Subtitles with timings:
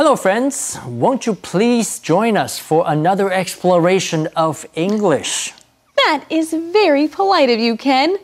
[0.00, 0.78] Hello, friends.
[0.86, 5.52] Won't you please join us for another exploration of English?
[5.94, 8.16] That is very polite of you, Ken.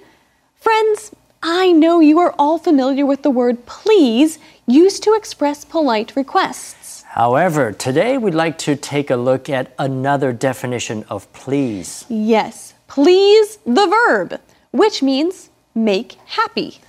[0.55, 6.17] Friends, I know you are all familiar with the word please used to express polite
[6.17, 7.03] requests.
[7.09, 12.07] However, today we'd like to take a look at another definition of please.
[12.09, 16.81] Yes, please the verb, which means make happy.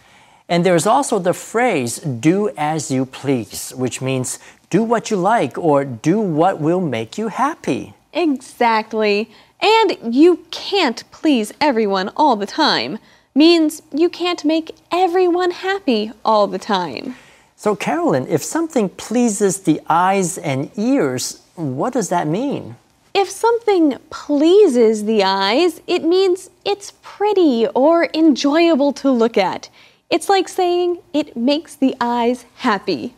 [0.50, 4.40] And there's also the phrase do as you please, which means
[4.70, 7.94] do what you like or do what will make you happy.
[8.14, 9.30] Exactly.
[9.60, 13.00] And you can't please everyone all the time.
[13.36, 17.16] Means you can't make everyone happy all the time.
[17.56, 22.76] So, Carolyn, if something pleases the eyes and ears, what does that mean?
[23.14, 29.70] If something pleases the eyes, it means it's pretty or enjoyable to look at.
[30.10, 33.16] It's like saying it makes the eyes happy.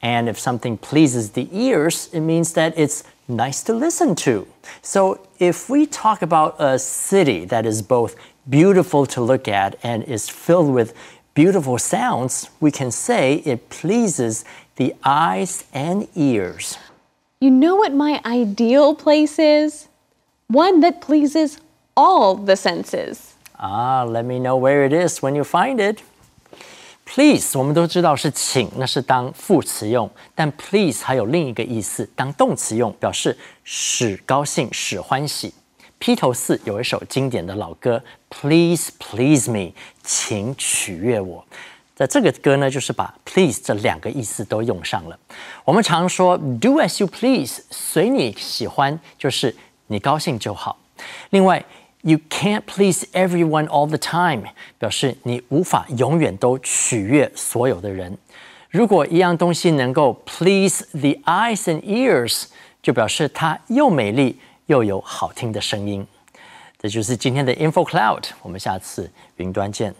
[0.00, 4.46] And if something pleases the ears, it means that it's nice to listen to.
[4.80, 8.16] So if we talk about a city that is both
[8.48, 10.94] beautiful to look at and is filled with
[11.34, 14.44] beautiful sounds, we can say it pleases
[14.76, 16.78] the eyes and ears.
[17.40, 19.88] You know what my ideal place is?
[20.48, 21.58] One that pleases
[21.94, 23.34] all the senses.
[23.58, 26.02] Ah, let me know where it is when you find it.
[27.12, 30.08] Please，我们都知道是请，那是当副词用。
[30.32, 35.52] 但 please 还有另一个意思，当动词用，表示使高兴、使欢喜。
[35.98, 39.72] 披头四有一首经典的老歌，Please please me，
[40.04, 41.44] 请取悦我。
[41.96, 45.18] 在这个歌呢，就是把 please 这两个意思都用上了。
[45.64, 49.56] 我们常说 do as you please，随你喜欢，就是
[49.88, 50.78] 你高兴就好。
[51.30, 51.64] 另外
[52.01, 58.17] ，You can't please everyone all the time，表示你无法永远都取悦所有的人。
[58.69, 62.45] 如果一样东西能够 please the eyes and ears，
[62.81, 66.05] 就表示它又美丽又有好听的声音。
[66.77, 69.95] 这就是今天的 Info Cloud，我们下次云端见。